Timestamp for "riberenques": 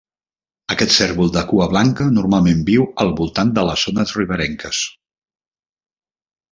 4.23-4.85